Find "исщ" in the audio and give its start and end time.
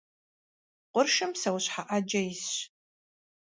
2.31-2.55